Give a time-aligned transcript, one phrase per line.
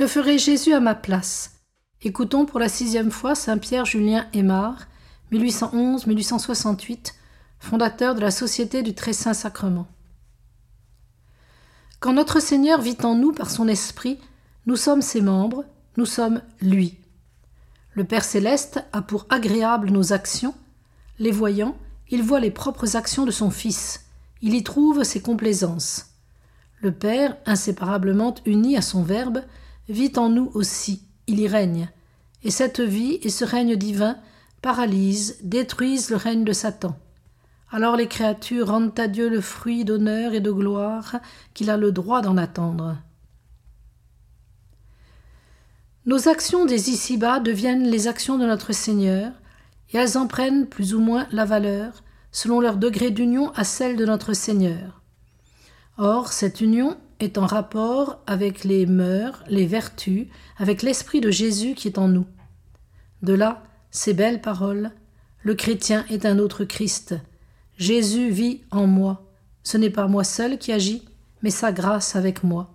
[0.00, 1.60] Que ferait Jésus à ma place?
[2.00, 4.86] Écoutons pour la sixième fois Saint Pierre Julien Aymar,
[5.30, 7.12] 1811-1868,
[7.58, 9.86] fondateur de la Société du Très Saint Sacrement.
[11.98, 14.18] Quand notre Seigneur vit en nous par son Esprit,
[14.64, 15.66] nous sommes ses membres,
[15.98, 16.96] nous sommes lui.
[17.92, 20.54] Le Père céleste a pour agréable nos actions.
[21.18, 21.76] Les voyant,
[22.08, 24.06] il voit les propres actions de son Fils.
[24.40, 26.06] Il y trouve ses complaisances.
[26.80, 29.42] Le Père, inséparablement uni à son Verbe,
[29.88, 31.88] vit en nous aussi, il y règne.
[32.42, 34.16] Et cette vie et ce règne divin
[34.62, 36.96] paralysent, détruisent le règne de Satan.
[37.70, 41.16] Alors les créatures rendent à Dieu le fruit d'honneur et de gloire
[41.54, 42.96] qu'il a le droit d'en attendre.
[46.06, 49.32] Nos actions des ici-bas deviennent les actions de notre Seigneur,
[49.92, 53.96] et elles en prennent plus ou moins la valeur, selon leur degré d'union à celle
[53.96, 54.99] de notre Seigneur.
[56.02, 61.74] Or, cette union est en rapport avec les mœurs, les vertus, avec l'Esprit de Jésus
[61.74, 62.24] qui est en nous.
[63.20, 64.92] De là, ces belles paroles,
[65.42, 67.16] le chrétien est un autre Christ,
[67.76, 69.30] Jésus vit en moi.
[69.62, 71.04] Ce n'est pas moi seul qui agis,
[71.42, 72.72] mais sa grâce avec moi.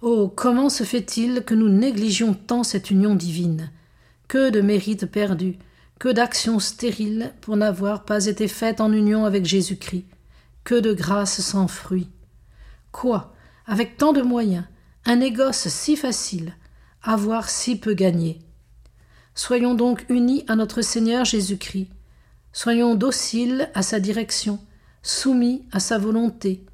[0.00, 3.72] Oh, comment se fait-il que nous négligions tant cette union divine?
[4.28, 5.58] Que de mérites perdus,
[5.98, 10.06] que d'actions stériles pour n'avoir pas été faites en union avec Jésus-Christ,
[10.66, 12.10] que de grâces sans fruit.
[12.90, 13.32] Quoi,
[13.66, 14.64] avec tant de moyens,
[15.04, 16.52] un négoce si facile,
[17.02, 18.40] avoir si peu gagné.
[19.36, 21.88] Soyons donc unis à notre Seigneur Jésus-Christ,
[22.52, 24.58] Soyons dociles à sa direction,
[25.02, 26.64] soumis à sa volonté,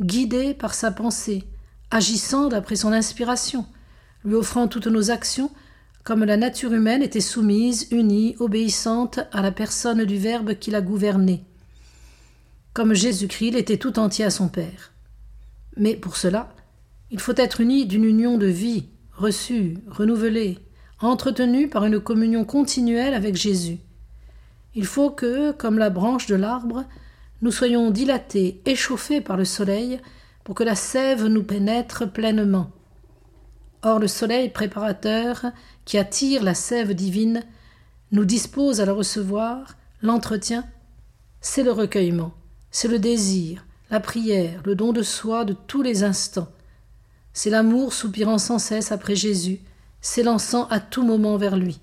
[0.00, 1.44] guidés par sa pensée,
[1.90, 3.66] agissant d'après son inspiration,
[4.24, 5.50] lui offrant toutes nos actions
[6.04, 10.80] comme la nature humaine était soumise, unie, obéissante à la personne du Verbe qui la
[10.80, 11.44] gouvernait,
[12.72, 14.92] comme Jésus-Christ était tout entier à son Père.
[15.76, 16.54] Mais pour cela,
[17.10, 20.58] il faut être uni d'une union de vie, reçue, renouvelée,
[21.00, 23.78] entretenue par une communion continuelle avec Jésus.
[24.74, 26.84] Il faut que, comme la branche de l'arbre,
[27.42, 30.00] nous soyons dilatés, échauffés par le soleil,
[30.44, 32.70] pour que la sève nous pénètre pleinement.
[33.82, 35.46] Or le soleil préparateur,
[35.84, 37.42] qui attire la sève divine,
[38.12, 40.64] nous dispose à la recevoir, l'entretien,
[41.40, 42.32] c'est le recueillement,
[42.72, 46.50] c'est le désir, la prière, le don de soi de tous les instants.
[47.34, 49.60] C'est l'amour soupirant sans cesse après Jésus,
[50.00, 51.80] s'élançant à tout moment vers lui.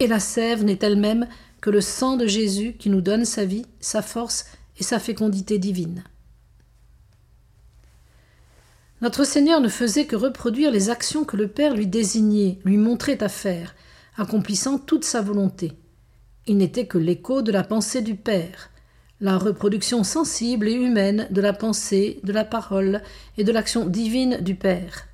[0.00, 1.28] Et la sève n'est elle-même
[1.60, 4.46] que le sang de Jésus qui nous donne sa vie, sa force
[4.78, 6.02] et sa fécondité divine.
[9.00, 13.22] Notre Seigneur ne faisait que reproduire les actions que le Père lui désignait, lui montrait
[13.22, 13.74] à faire,
[14.16, 15.72] accomplissant toute sa volonté.
[16.46, 18.70] Il n'était que l'écho de la pensée du Père,
[19.24, 23.00] la reproduction sensible et humaine de la pensée, de la parole
[23.38, 25.08] et de l'action divine du Père.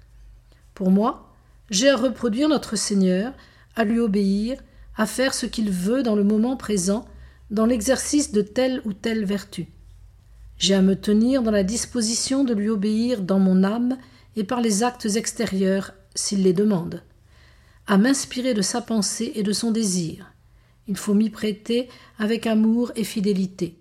[0.75, 1.33] Pour moi,
[1.71, 3.33] j'ai à reproduire notre Seigneur,
[3.77, 4.61] à lui obéir,
[4.97, 7.07] à faire ce qu'il veut dans le moment présent,
[7.53, 9.69] dans l'exercice de telle ou telle vertu.
[10.59, 13.97] J'ai à me tenir dans la disposition de lui obéir dans mon âme
[14.35, 17.05] et par les actes extérieurs, s'il les demande,
[17.87, 20.33] à m'inspirer de sa pensée et de son désir.
[20.89, 21.89] Il faut m'y prêter
[22.19, 23.80] avec amour et fidélité.